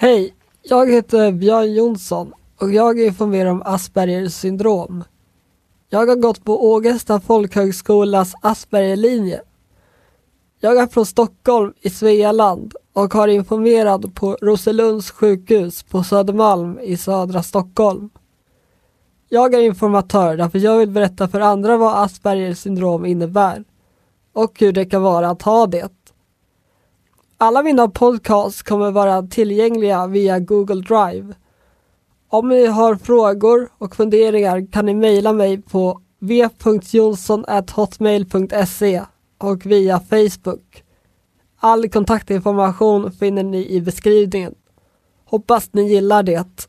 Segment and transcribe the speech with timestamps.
[0.00, 5.04] Hej, jag heter Björn Jonsson och jag informerar om Aspergers syndrom.
[5.88, 9.40] Jag har gått på Ågesta folkhögskolas Aspergerlinje.
[10.60, 16.96] Jag är från Stockholm i Svealand och har informerat på Roselunds sjukhus på Södermalm i
[16.96, 18.10] södra Stockholm.
[19.28, 23.64] Jag är informatör därför jag vill berätta för andra vad Aspergers syndrom innebär
[24.32, 25.92] och hur det kan vara att ha det.
[27.40, 31.34] Alla mina podcasts kommer vara tillgängliga via Google Drive.
[32.28, 39.02] Om ni har frågor och funderingar kan ni mejla mig på v.jonsson.hotmail.se
[39.38, 40.82] och via Facebook.
[41.60, 44.54] All kontaktinformation finner ni i beskrivningen.
[45.24, 46.67] Hoppas ni gillar det.